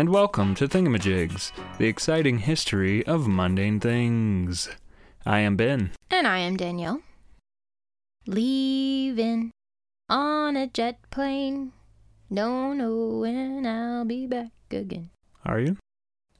[0.00, 4.66] and welcome to Thingamajigs, the exciting history of mundane things.
[5.26, 5.90] I am Ben.
[6.10, 7.02] And I am Danielle.
[8.26, 9.50] Leaving
[10.08, 11.72] on a jet plane.
[12.32, 15.10] Don't know when I'll be back again.
[15.44, 15.76] Are you?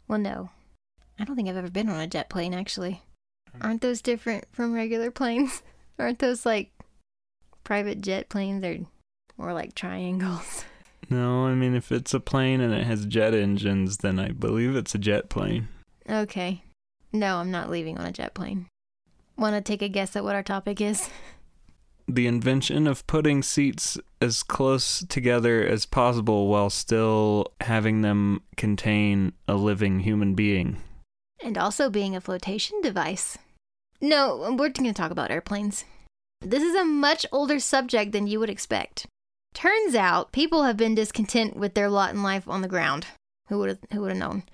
[0.08, 0.48] Well, no.
[1.18, 3.02] I don't think I've ever been on a jet plane, actually.
[3.60, 5.62] Aren't those different from regular planes?
[5.98, 6.72] Aren't those like
[7.62, 8.62] private jet planes?
[8.62, 8.86] They're
[9.36, 10.64] more like triangles.
[11.10, 14.76] No, I mean, if it's a plane and it has jet engines, then I believe
[14.76, 15.68] it's a jet plane.
[16.08, 16.62] Okay.
[17.12, 18.66] No, I'm not leaving on a jet plane.
[19.36, 21.10] Want to take a guess at what our topic is?
[22.06, 29.32] The invention of putting seats as close together as possible while still having them contain
[29.48, 30.80] a living human being.
[31.42, 33.38] And also being a flotation device.
[34.00, 35.84] No, we're going to talk about airplanes.
[36.40, 39.06] This is a much older subject than you would expect.
[39.54, 43.06] Turns out people have been discontent with their lot in life on the ground.
[43.48, 44.44] Who would have who would have known?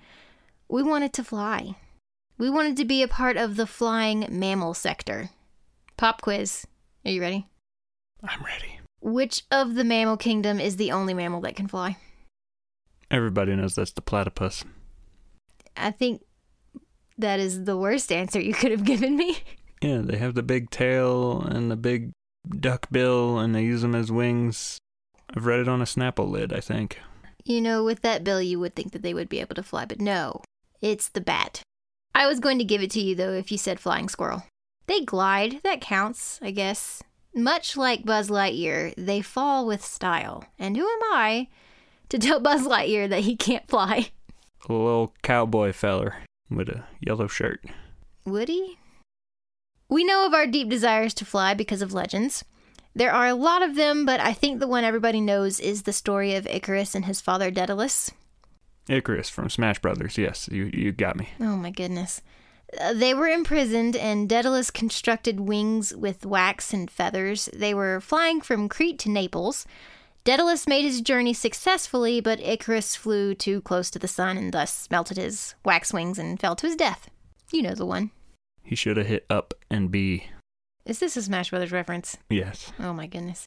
[0.67, 1.75] We wanted to fly.
[2.37, 5.29] We wanted to be a part of the flying mammal sector.
[5.97, 6.65] Pop quiz.
[7.05, 7.47] Are you ready?
[8.23, 8.79] I'm ready.
[9.01, 11.97] Which of the mammal kingdom is the only mammal that can fly?
[13.09, 14.65] Everybody knows that's the platypus.
[15.75, 16.23] I think
[17.17, 19.37] that is the worst answer you could have given me.
[19.79, 22.11] Yeah, they have the big tail and the big
[22.49, 24.79] duck bill, and they use them as wings.
[25.35, 26.99] I've read it on a Snapple lid, I think.
[27.43, 29.85] You know, with that bill, you would think that they would be able to fly,
[29.85, 30.41] but no,
[30.81, 31.61] it's the bat.
[32.13, 34.43] I was going to give it to you, though, if you said flying squirrel.
[34.87, 37.03] They glide, that counts, I guess.
[37.35, 40.45] Much like Buzz Lightyear, they fall with style.
[40.57, 41.47] And who am I
[42.09, 44.09] to tell Buzz Lightyear that he can't fly?
[44.67, 46.15] A little cowboy feller
[46.49, 47.63] with a yellow shirt.
[48.25, 48.77] Would he?
[49.89, 52.43] We know of our deep desires to fly because of legends.
[52.97, 55.93] There are a lot of them, but I think the one everybody knows is the
[55.93, 58.09] story of Icarus and his father Daedalus.
[58.89, 60.17] Icarus from Smash Brothers.
[60.17, 61.29] Yes, you you got me.
[61.39, 62.23] Oh my goodness.
[62.81, 67.49] Uh, they were imprisoned, and Daedalus constructed wings with wax and feathers.
[67.53, 69.67] They were flying from Crete to Naples.
[70.23, 74.87] Daedalus made his journey successfully, but Icarus flew too close to the sun and thus
[74.89, 77.11] melted his wax wings and fell to his death.
[77.51, 78.09] You know the one.
[78.63, 80.29] He should have hit up and B.
[80.87, 82.17] Is this a Smash Brothers reference?
[82.29, 82.71] Yes.
[82.79, 83.45] Oh my goodness.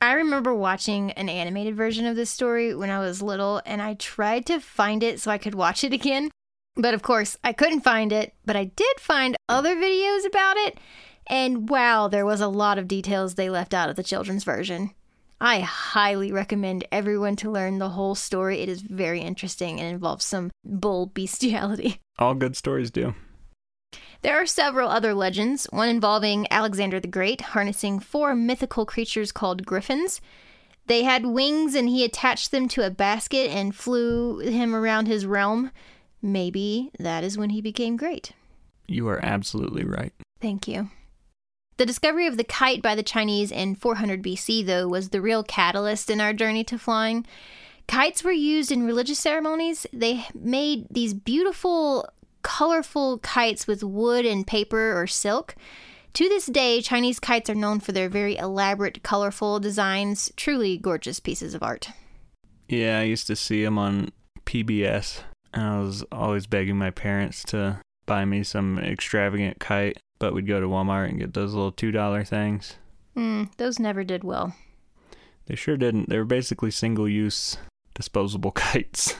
[0.00, 3.94] I remember watching an animated version of this story when I was little, and I
[3.94, 6.32] tried to find it so I could watch it again.
[6.74, 10.78] But of course, I couldn't find it, but I did find other videos about it,
[11.28, 14.90] and wow, there was a lot of details they left out of the children's version.
[15.40, 18.60] I highly recommend everyone to learn the whole story.
[18.62, 22.00] It is very interesting and involves some bull bestiality.
[22.18, 23.14] All good stories do.
[24.22, 29.66] There are several other legends, one involving Alexander the Great harnessing four mythical creatures called
[29.66, 30.20] griffins.
[30.86, 35.26] They had wings and he attached them to a basket and flew him around his
[35.26, 35.70] realm.
[36.20, 38.32] Maybe that is when he became great.
[38.86, 40.12] You are absolutely right.
[40.40, 40.90] Thank you.
[41.76, 45.42] The discovery of the kite by the Chinese in 400 BC, though, was the real
[45.42, 47.26] catalyst in our journey to flying.
[47.88, 49.86] Kites were used in religious ceremonies.
[49.92, 52.08] They made these beautiful
[52.44, 55.56] colorful kites with wood and paper or silk.
[56.12, 61.18] To this day, Chinese kites are known for their very elaborate, colorful designs, truly gorgeous
[61.18, 61.88] pieces of art.
[62.68, 64.12] Yeah, I used to see them on
[64.46, 65.22] PBS,
[65.52, 70.46] and I was always begging my parents to buy me some extravagant kite, but we'd
[70.46, 72.76] go to Walmart and get those little $2 things.
[73.14, 74.54] Hmm, those never did well.
[75.46, 76.08] They sure didn't.
[76.08, 77.56] They were basically single use
[77.94, 79.16] disposable kites.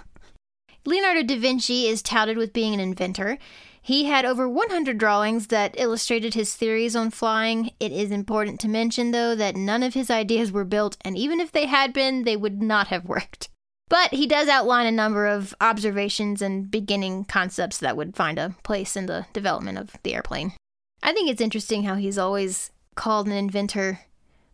[0.86, 3.38] Leonardo da Vinci is touted with being an inventor.
[3.80, 7.70] He had over 100 drawings that illustrated his theories on flying.
[7.80, 11.40] It is important to mention, though, that none of his ideas were built, and even
[11.40, 13.48] if they had been, they would not have worked.
[13.88, 18.54] But he does outline a number of observations and beginning concepts that would find a
[18.62, 20.54] place in the development of the airplane.
[21.02, 24.00] I think it's interesting how he's always called an inventor,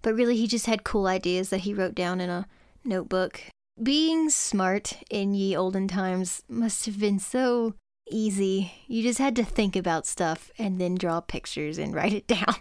[0.03, 2.47] but really he just had cool ideas that he wrote down in a
[2.85, 3.41] notebook.
[3.83, 7.75] Being smart in ye olden times must have been so
[8.11, 8.73] easy.
[8.87, 12.57] You just had to think about stuff and then draw pictures and write it down.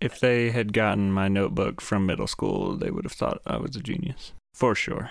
[0.00, 3.76] If they had gotten my notebook from middle school, they would have thought I was
[3.76, 4.32] a genius.
[4.54, 5.10] For sure.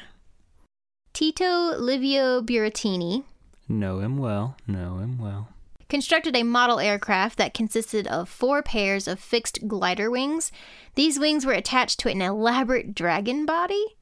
[1.14, 3.24] Tito Livio Buratini
[3.68, 5.50] Know him well, know him well.
[5.90, 10.52] constructed a model aircraft that consisted of four pairs of fixed glider wings.
[10.96, 13.98] These wings were attached to an elaborate dragon body.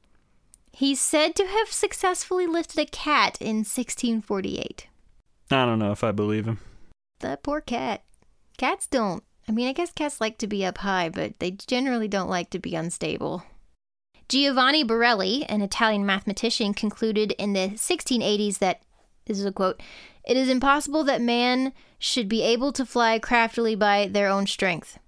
[0.76, 4.88] He's said to have successfully lifted a cat in 1648.
[5.50, 6.58] I don't know if I believe him.
[7.20, 8.04] That poor cat.
[8.58, 9.24] Cats don't.
[9.48, 12.50] I mean, I guess cats like to be up high, but they generally don't like
[12.50, 13.44] to be unstable.
[14.28, 18.82] Giovanni Borelli, an Italian mathematician, concluded in the 1680s that,
[19.24, 19.82] this is a quote,
[20.28, 24.98] it is impossible that man should be able to fly craftily by their own strength.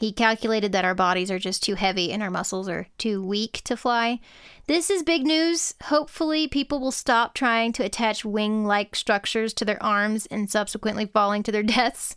[0.00, 3.60] He calculated that our bodies are just too heavy and our muscles are too weak
[3.64, 4.18] to fly.
[4.66, 5.74] This is big news.
[5.84, 11.04] Hopefully, people will stop trying to attach wing like structures to their arms and subsequently
[11.04, 12.16] falling to their deaths.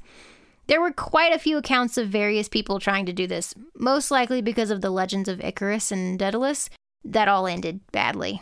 [0.68, 4.41] There were quite a few accounts of various people trying to do this, most likely
[4.41, 6.69] because of the legends of Icarus and Daedalus,
[7.03, 8.41] that all ended badly.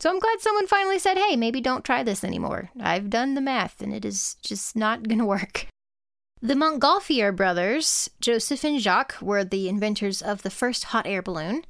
[0.00, 2.70] So I'm glad someone finally said, hey, maybe don't try this anymore.
[2.80, 5.68] I've done the math and it is just not going to work.
[6.44, 11.64] The Montgolfier brothers, Joseph and Jacques, were the inventors of the first hot air balloon.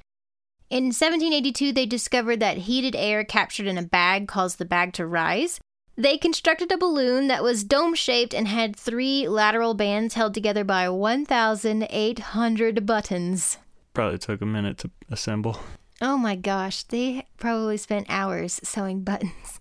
[0.69, 5.07] In 1782, they discovered that heated air captured in a bag caused the bag to
[5.07, 5.61] rise,
[5.95, 10.65] they constructed a balloon that was dome shaped and had three lateral bands held together
[10.65, 13.59] by 1,800 buttons.
[13.93, 15.61] Probably took a minute to assemble.
[16.01, 19.61] Oh my gosh, they probably spent hours sewing buttons.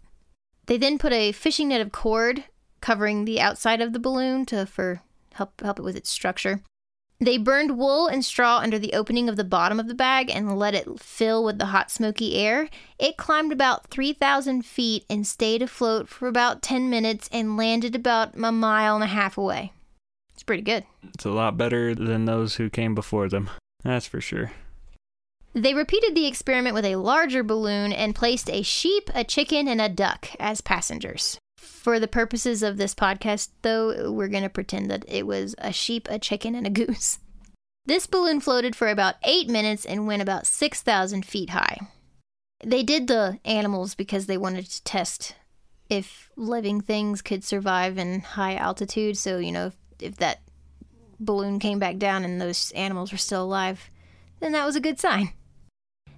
[0.65, 2.45] They then put a fishing net of cord
[2.83, 5.01] covering the outside of the balloon to for
[5.35, 6.62] help help it with its structure.
[7.19, 10.59] They burned wool and straw under the opening of the bottom of the bag and
[10.59, 12.69] let it fill with the hot, smoky air.
[13.00, 18.35] It climbed about 3,000 feet and stayed afloat for about 10 minutes and landed about
[18.35, 19.71] a mile and a half away.
[20.33, 20.83] It's pretty good.
[21.13, 23.50] It's a lot better than those who came before them.
[23.83, 24.51] That's for sure.
[25.53, 29.79] They repeated the experiment with a larger balloon and placed a sheep, a chicken, and
[29.79, 31.39] a duck as passengers.
[31.63, 35.74] For the purposes of this podcast, though, we're going to pretend that it was a
[35.74, 37.19] sheep, a chicken, and a goose.
[37.86, 41.80] This balloon floated for about eight minutes and went about 6,000 feet high.
[42.63, 45.36] They did the animals because they wanted to test
[45.89, 49.18] if living things could survive in high altitude.
[49.18, 50.42] So, you know, if, if that
[51.19, 53.89] balloon came back down and those animals were still alive,
[54.39, 55.33] then that was a good sign.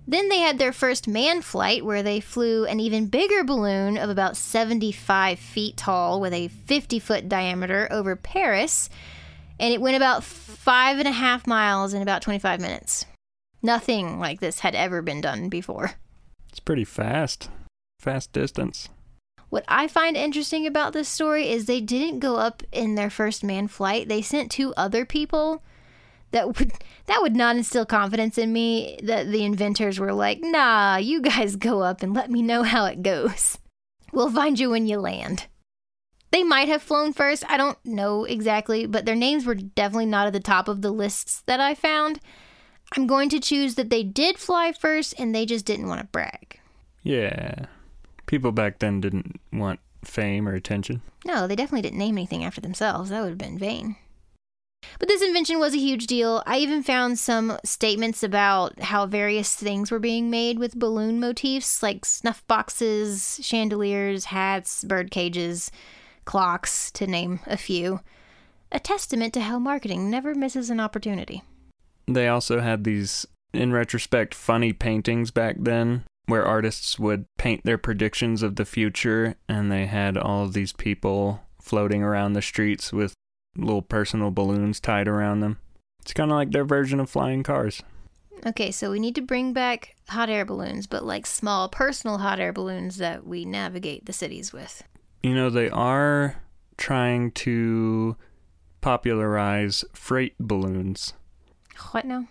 [0.07, 4.09] Then they had their first manned flight where they flew an even bigger balloon of
[4.09, 8.89] about 75 feet tall with a 50 foot diameter over Paris,
[9.59, 13.05] and it went about five and a half miles in about 25 minutes.
[13.63, 15.93] Nothing like this had ever been done before.
[16.49, 17.49] It's pretty fast.
[17.99, 18.89] Fast distance.
[19.49, 23.43] What I find interesting about this story is they didn't go up in their first
[23.43, 24.07] manned flight.
[24.07, 25.63] They sent two other people
[26.35, 26.73] that would
[27.07, 31.55] that would not instill confidence in me that the inventors were like, "Nah, you guys
[31.55, 33.57] go up and let me know how it goes.
[34.13, 35.47] We'll find you when you land."
[36.31, 40.27] They might have flown first, I don't know exactly, but their names were definitely not
[40.27, 42.19] at the top of the lists that I found.
[42.97, 46.07] I'm going to choose that they did fly first and they just didn't want to
[46.07, 46.59] brag.
[47.03, 47.67] Yeah.
[48.25, 51.01] People back then didn't want fame or attention.
[51.23, 53.11] No, they definitely didn't name anything after themselves.
[53.11, 53.95] That would have been vain.
[54.99, 56.43] But this invention was a huge deal.
[56.45, 61.83] I even found some statements about how various things were being made with balloon motifs,
[61.83, 65.71] like snuff boxes, chandeliers, hats, bird cages,
[66.25, 68.01] clocks, to name a few.
[68.71, 71.43] A testament to how marketing never misses an opportunity.
[72.07, 77.77] They also had these, in retrospect, funny paintings back then where artists would paint their
[77.77, 82.91] predictions of the future, and they had all of these people floating around the streets
[82.91, 83.13] with
[83.55, 85.59] little personal balloons tied around them.
[86.01, 87.81] It's kind of like their version of flying cars.
[88.45, 92.39] Okay, so we need to bring back hot air balloons, but like small personal hot
[92.39, 94.83] air balloons that we navigate the cities with.
[95.23, 96.43] You know, they are
[96.77, 98.15] trying to
[98.81, 101.13] popularize freight balloons.
[101.91, 102.27] What now?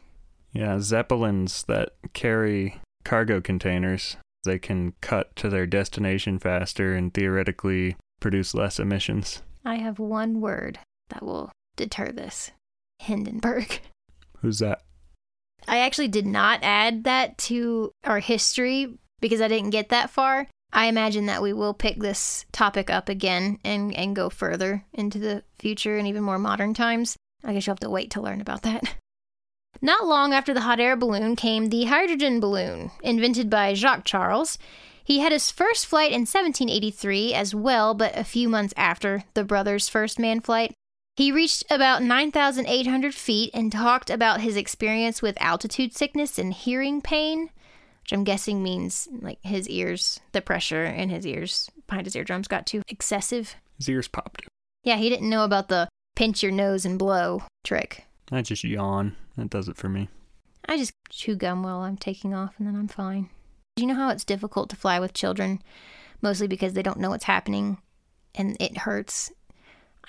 [0.53, 4.17] Yeah, zeppelins that carry cargo containers.
[4.45, 9.43] They can cut to their destination faster and theoretically produce less emissions.
[9.65, 10.79] I have one word
[11.11, 12.51] that will deter this
[12.99, 13.81] Hindenburg.
[14.39, 14.83] Who's that?
[15.67, 20.49] I actually did not add that to our history because I didn't get that far.
[20.73, 25.19] I imagine that we will pick this topic up again and, and go further into
[25.19, 27.17] the future and even more modern times.
[27.45, 28.97] I guess you'll have to wait to learn about that.
[29.81, 34.59] Not long after the hot air balloon came the hydrogen balloon, invented by Jacques Charles.
[35.05, 39.45] He had his first flight in 1783 as well, but a few months after the
[39.45, 40.73] brothers' first manned flight.
[41.17, 47.01] He reached about 9,800 feet and talked about his experience with altitude sickness and hearing
[47.01, 47.51] pain,
[48.03, 52.49] which I'm guessing means like his ears, the pressure in his ears behind his eardrums
[52.49, 53.55] got too excessive.
[53.79, 54.49] His ears popped.
[54.83, 58.07] Yeah, he didn't know about the pinch your nose and blow trick.
[58.33, 59.15] I just yawn.
[59.37, 60.09] That does it for me.
[60.69, 63.31] I just chew gum while I'm taking off and then I'm fine.
[63.77, 65.63] Do you know how it's difficult to fly with children?
[66.23, 67.79] Mostly because they don't know what's happening
[68.35, 69.31] and it hurts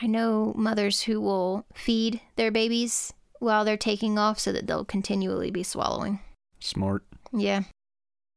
[0.01, 4.85] I know mothers who will feed their babies while they're taking off so that they'll
[4.85, 6.19] continually be swallowing.
[6.59, 7.03] Smart.
[7.31, 7.63] Yeah.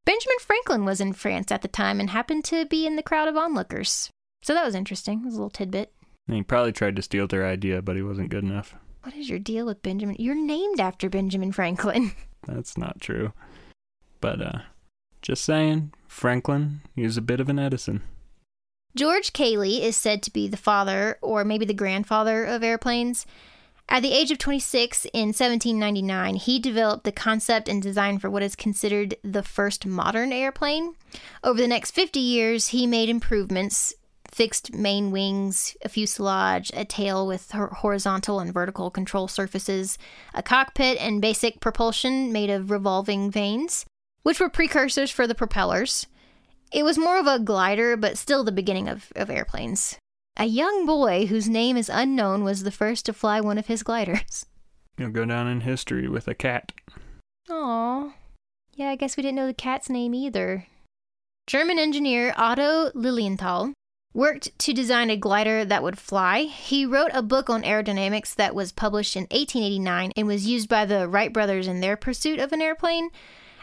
[0.04, 3.28] Benjamin Franklin was in France at the time and happened to be in the crowd
[3.28, 4.10] of onlookers.
[4.42, 5.20] So that was interesting.
[5.20, 5.92] It was a little tidbit.
[6.26, 8.74] And he probably tried to steal their idea, but he wasn't good enough.
[9.02, 10.16] What is your deal with Benjamin?
[10.18, 12.12] You're named after Benjamin Franklin.
[12.46, 13.32] That's not true.
[14.20, 14.58] But, uh,
[15.22, 18.02] just saying, Franklin, he was a bit of an Edison.
[18.96, 23.26] George Cayley is said to be the father, or maybe the grandfather, of airplanes.
[23.88, 28.42] At the age of 26 in 1799, he developed the concept and design for what
[28.42, 30.94] is considered the first modern airplane.
[31.42, 33.94] Over the next 50 years, he made improvements
[34.30, 39.96] fixed main wings, a fuselage, a tail with horizontal and vertical control surfaces,
[40.34, 43.86] a cockpit, and basic propulsion made of revolving vanes,
[44.22, 46.06] which were precursors for the propellers.
[46.72, 49.96] It was more of a glider, but still the beginning of, of airplanes.
[50.36, 53.82] A young boy whose name is unknown was the first to fly one of his
[53.82, 54.46] gliders.
[54.98, 56.72] You'll go down in history with a cat.
[57.50, 58.12] Aw.
[58.74, 60.66] Yeah, I guess we didn't know the cat's name either.
[61.46, 63.72] German engineer Otto Lilienthal
[64.14, 66.42] worked to design a glider that would fly.
[66.42, 70.84] He wrote a book on aerodynamics that was published in 1889 and was used by
[70.84, 73.10] the Wright brothers in their pursuit of an airplane.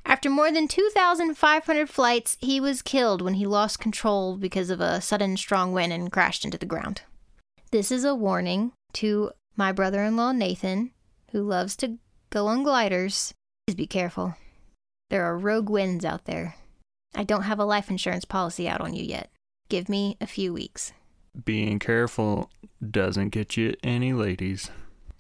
[0.06, 5.02] After more than 2,500 flights, he was killed when he lost control because of a
[5.02, 7.02] sudden strong wind and crashed into the ground.
[7.72, 10.92] This is a warning to my brother in law Nathan,
[11.32, 11.98] who loves to
[12.30, 13.34] go on gliders.
[13.66, 14.36] Please be careful.
[15.10, 16.56] There are rogue winds out there.
[17.16, 19.32] I don't have a life insurance policy out on you yet.
[19.70, 20.94] Give me a few weeks.
[21.44, 22.52] Being careful
[22.92, 24.70] doesn't get you any ladies.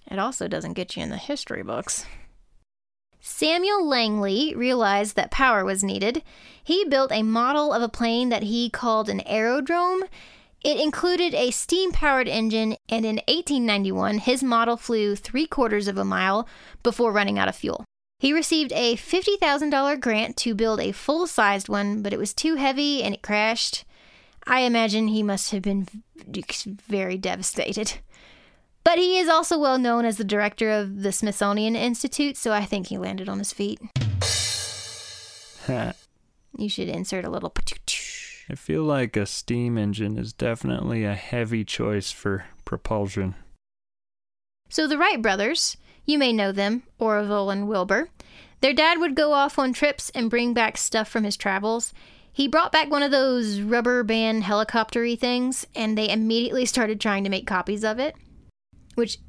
[0.10, 2.06] It also doesn't get you in the history books.
[3.28, 6.22] Samuel Langley realized that power was needed.
[6.64, 10.04] He built a model of a plane that he called an aerodrome.
[10.64, 15.98] It included a steam powered engine, and in 1891, his model flew three quarters of
[15.98, 16.48] a mile
[16.84, 17.84] before running out of fuel.
[18.20, 22.56] He received a $50,000 grant to build a full sized one, but it was too
[22.56, 23.86] heavy and it crashed.
[24.46, 25.88] I imagine he must have been
[26.88, 27.98] very devastated.
[28.86, 32.66] But he is also well known as the director of the Smithsonian Institute, so I
[32.66, 33.82] think he landed on his feet.
[36.56, 37.52] you should insert a little.
[38.48, 43.34] I feel like a steam engine is definitely a heavy choice for propulsion.
[44.70, 48.10] So the Wright brothers, you may know them, Orville and Wilbur.
[48.62, 51.92] Their dad would go off on trips and bring back stuff from his travels.
[52.32, 57.24] He brought back one of those rubber band helicoptery things, and they immediately started trying
[57.24, 58.16] to make copies of it
[58.96, 59.20] which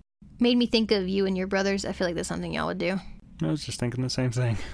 [0.41, 1.85] made me think of you and your brothers.
[1.85, 2.99] I feel like that's something y'all would do.
[3.43, 4.57] I was just thinking the same thing.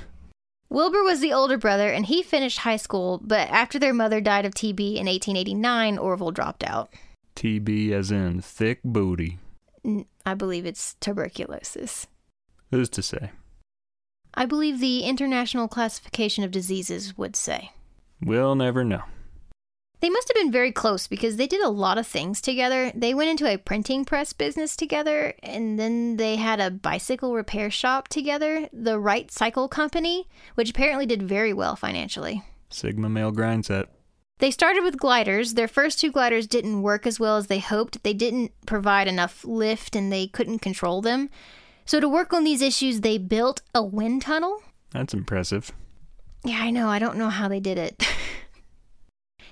[0.73, 4.47] Wilbur was the older brother, and he finished high school, but after their mother died
[4.47, 6.91] of TB in 1889, Orville dropped out.
[7.37, 9.39] TB as in thick booty.
[10.25, 12.07] I believe it's tuberculosis.
[12.71, 13.33] Who's to say?
[14.33, 17.73] I believe the International Classification of Diseases would say.
[18.23, 19.03] We'll never know.
[20.03, 22.91] They must have been very close because they did a lot of things together.
[22.93, 27.71] They went into a printing press business together, and then they had a bicycle repair
[27.71, 32.43] shop together, the Wright Cycle Company, which apparently did very well financially.
[32.69, 33.91] Sigma male grind set.
[34.41, 35.55] They started with gliders.
[35.55, 38.03] Their first two gliders didn't work as well as they hoped.
[38.03, 41.31] They didn't provide enough lift and they couldn't control them.
[41.85, 44.65] So, to work on these issues, they built a wind tunnel.
[44.91, 45.71] That's impressive.
[46.45, 46.89] Yeah, I know.
[46.89, 48.05] I don't know how they did it.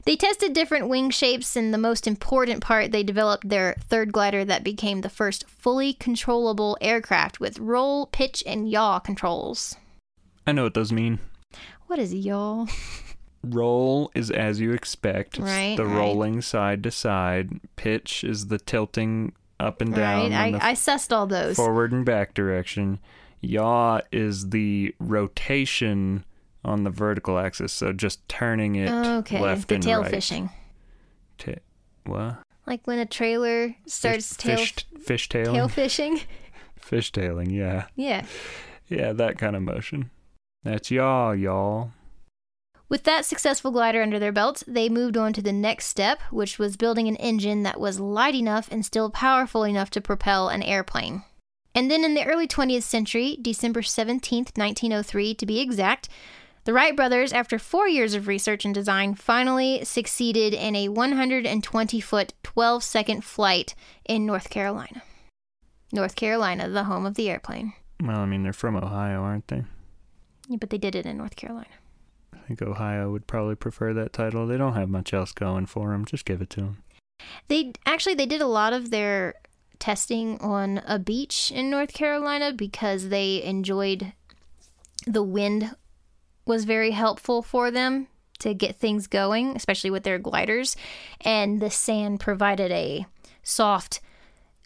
[0.05, 4.45] They tested different wing shapes, and the most important part, they developed their third glider
[4.45, 9.77] that became the first fully controllable aircraft with roll, pitch, and yaw controls.
[10.47, 11.19] I know what those mean.
[11.87, 12.67] What is yaw?
[13.43, 15.39] Roll is as you expect.
[15.39, 15.77] It's right.
[15.77, 15.97] The right.
[15.97, 17.61] rolling side to side.
[17.77, 20.33] Pitch is the tilting up and down.
[20.33, 20.55] Right.
[20.55, 21.57] I, I sussed all those.
[21.57, 22.99] Forward and back direction.
[23.41, 26.25] Yaw is the rotation
[26.65, 29.41] on the vertical axis, so just turning it okay.
[29.41, 30.11] left the and tail right.
[30.11, 30.51] fishing.
[31.39, 31.55] Ta-
[32.05, 32.39] what?
[32.67, 35.55] Like when a trailer starts fish, tail fish, fish tailing.
[35.55, 36.21] tail fishing.
[36.77, 37.87] fish tailing, yeah.
[37.97, 38.25] Yeah.
[38.89, 40.11] Yeah, that kind of motion.
[40.63, 41.93] That's y'all, y'all.
[42.89, 46.59] With that successful glider under their belts, they moved on to the next step, which
[46.59, 50.63] was building an engine that was light enough and still powerful enough to propel an
[50.65, 51.23] airplane.
[51.73, 56.09] And then in the early 20th century, December 17th, 1903 to be exact,
[56.71, 62.01] the Wright brothers, after four years of research and design, finally succeeded in a 120
[62.01, 63.75] foot, 12 second flight
[64.05, 65.03] in North Carolina.
[65.93, 67.73] North Carolina, the home of the airplane.
[68.01, 69.65] Well, I mean, they're from Ohio, aren't they?
[70.47, 71.67] Yeah, but they did it in North Carolina.
[72.33, 74.47] I think Ohio would probably prefer that title.
[74.47, 76.05] They don't have much else going for them.
[76.05, 76.85] Just give it to them.
[77.49, 79.35] They actually they did a lot of their
[79.81, 84.13] testing on a beach in North Carolina because they enjoyed
[85.05, 85.75] the wind
[86.47, 88.09] was very helpful for them
[88.41, 90.77] to get things going, especially with their gliders.
[91.21, 93.07] And the sand provided a
[93.43, 94.01] soft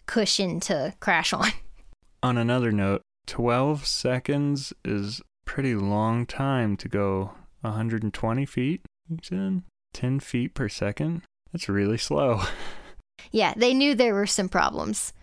[0.05, 1.49] cushion to crash on.
[2.23, 9.61] On another note, 12 seconds is pretty long time to go 120 feet, you said?
[9.93, 11.21] 10 feet per second?
[11.51, 12.41] That's really slow.
[13.31, 15.13] Yeah, they knew there were some problems.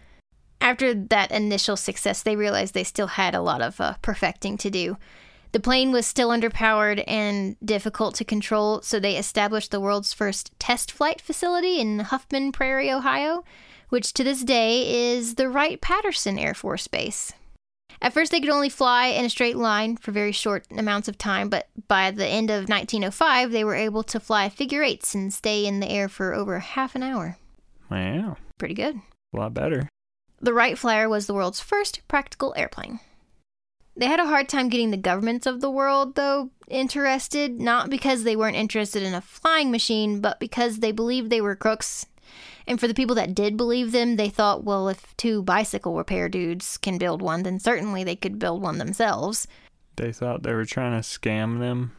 [0.61, 4.71] After that initial success, they realized they still had a lot of uh, perfecting to
[4.71, 4.97] do.
[5.53, 10.51] The plane was still underpowered and difficult to control, so they established the world's first
[10.59, 13.45] test flight facility in Huffman Prairie, Ohio,
[13.91, 17.35] which to this day is the Wright Patterson Air Force Base.
[18.01, 21.19] At first, they could only fly in a straight line for very short amounts of
[21.19, 25.33] time, but by the end of 1905, they were able to fly figure eights and
[25.33, 27.37] stay in the air for over half an hour.
[27.91, 28.97] Wow, Pretty good.
[29.35, 29.87] a lot better.
[30.41, 33.01] The Wright Flyer was the world's first practical airplane.
[33.97, 38.25] They had a hard time getting the governments of the world, though, interested, not because
[38.25, 42.07] they weren't interested in a flying machine, but because they believed they were crooks.
[42.67, 46.29] And for the people that did believe them, they thought, well, if two bicycle repair
[46.29, 49.47] dudes can build one, then certainly they could build one themselves.
[49.97, 51.93] They thought they were trying to scam them.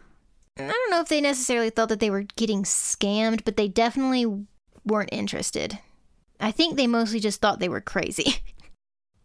[0.58, 4.46] I don't know if they necessarily thought that they were getting scammed, but they definitely
[4.86, 5.80] weren't interested.
[6.40, 8.36] I think they mostly just thought they were crazy.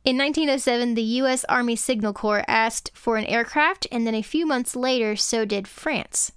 [0.04, 1.44] In 1907, the U.S.
[1.48, 5.68] Army Signal Corps asked for an aircraft, and then a few months later, so did
[5.68, 6.32] France.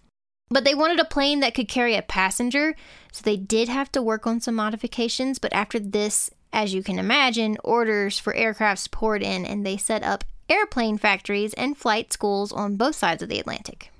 [0.50, 2.76] But they wanted a plane that could carry a passenger,
[3.14, 5.40] so they did have to work on some modifications.
[5.40, 10.04] But after this, as you can imagine, orders for aircrafts poured in, and they set
[10.04, 13.92] up airplane factories and flight schools on both sides of the Atlantic.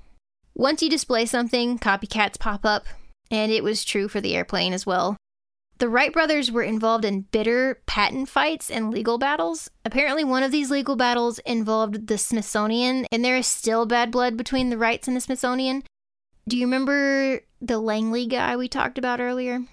[0.54, 2.84] Once you display something, copycats pop up,
[3.30, 5.16] and it was true for the airplane as well.
[5.82, 9.68] The Wright brothers were involved in bitter patent fights and legal battles.
[9.84, 14.36] Apparently, one of these legal battles involved the Smithsonian, and there is still bad blood
[14.36, 15.82] between the Wrights and the Smithsonian.
[16.46, 19.64] Do you remember the Langley guy we talked about earlier?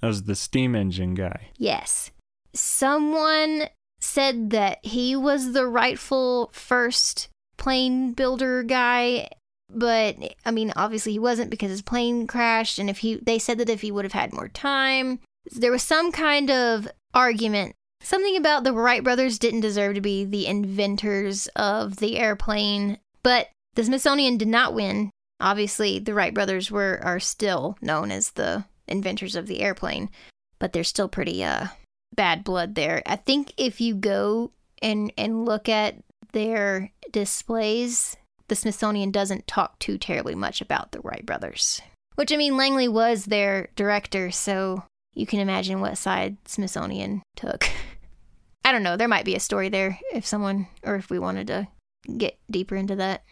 [0.00, 1.48] That was the steam engine guy.
[1.58, 2.12] Yes.
[2.54, 3.64] Someone
[4.00, 7.28] said that he was the rightful first
[7.58, 9.28] plane builder guy,
[9.68, 12.78] but I mean, obviously he wasn't because his plane crashed.
[12.78, 15.82] And if he, they said that if he would have had more time, there was
[15.82, 17.74] some kind of argument.
[18.00, 23.48] Something about the Wright brothers didn't deserve to be the inventors of the airplane, but
[23.74, 25.10] the Smithsonian did not win.
[25.40, 30.10] Obviously, the Wright brothers were are still known as the inventors of the airplane,
[30.58, 31.68] but there's still pretty uh
[32.14, 33.02] bad blood there.
[33.06, 35.96] I think if you go and and look at
[36.32, 38.16] their displays,
[38.48, 41.80] the Smithsonian doesn't talk too terribly much about the Wright brothers.
[42.16, 47.68] Which I mean, Langley was their director, so you can imagine what side Smithsonian took.
[48.64, 48.96] I don't know.
[48.96, 51.68] There might be a story there if someone or if we wanted to
[52.16, 53.24] get deeper into that.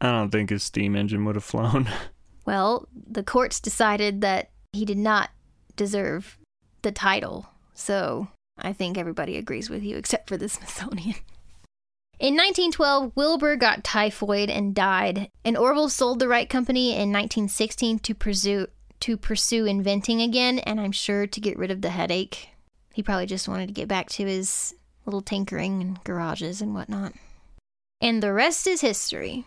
[0.00, 1.88] I don't think his steam engine would have flown.
[2.46, 5.30] Well, the courts decided that he did not
[5.76, 6.38] deserve
[6.82, 7.48] the title.
[7.72, 11.16] So I think everybody agrees with you except for the Smithsonian.
[12.20, 17.98] In 1912, Wilbur got typhoid and died, and Orville sold the Wright Company in 1916
[18.00, 18.68] to pursue
[19.04, 22.48] to pursue inventing again, and I'm sure to get rid of the headache.
[22.94, 27.12] He probably just wanted to get back to his little tinkering and garages and whatnot.
[28.00, 29.44] And the rest is history.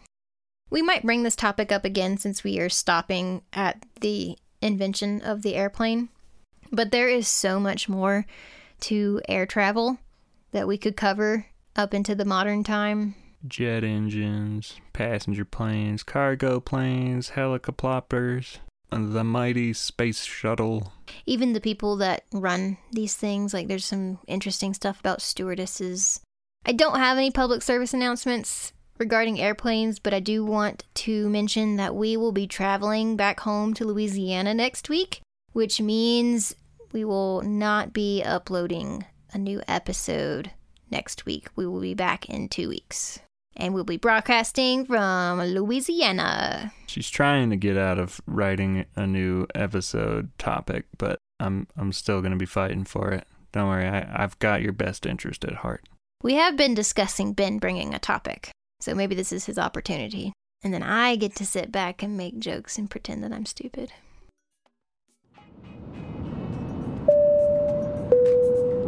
[0.69, 5.41] We might bring this topic up again since we are stopping at the invention of
[5.41, 6.09] the airplane,
[6.71, 8.27] but there is so much more
[8.81, 9.97] to air travel
[10.51, 13.15] that we could cover up into the modern time.
[13.47, 18.59] Jet engines, passenger planes, cargo planes, helicopters,
[18.91, 20.93] the mighty space shuttle.
[21.25, 26.19] Even the people that run these things, like there's some interesting stuff about stewardesses.
[26.65, 31.75] I don't have any public service announcements regarding airplanes, but I do want to mention
[31.77, 35.21] that we will be traveling back home to Louisiana next week,
[35.53, 36.55] which means
[36.91, 40.51] we will not be uploading a new episode
[40.89, 41.49] next week.
[41.55, 43.19] We will be back in two weeks.
[43.57, 46.71] And we'll be broadcasting from Louisiana.
[46.85, 52.21] She's trying to get out of writing a new episode topic, but I'm I'm still
[52.21, 53.27] gonna be fighting for it.
[53.51, 55.87] Don't worry, I, I've got your best interest at heart.
[56.23, 60.33] We have been discussing Ben bringing a topic, so maybe this is his opportunity.
[60.63, 63.91] And then I get to sit back and make jokes and pretend that I'm stupid.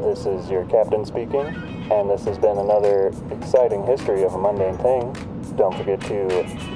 [0.09, 1.45] This is your captain speaking,
[1.91, 5.13] and this has been another exciting history of a mundane thing.
[5.55, 6.25] Don't forget to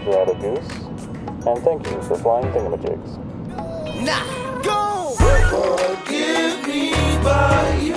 [0.05, 0.69] grab a goose,
[1.47, 3.17] and thank you for flying thingamajigs.
[4.05, 4.23] Nah,
[4.61, 5.15] go!
[5.17, 6.89] Forgive me,
[7.81, 7.95] you.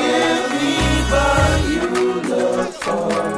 [0.00, 0.74] Forgive me,
[1.74, 3.37] you for